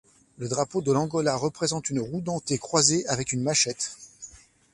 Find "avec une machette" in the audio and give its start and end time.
3.05-3.95